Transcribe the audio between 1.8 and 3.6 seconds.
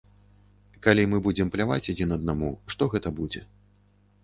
адзін аднаму, што гэта будзе.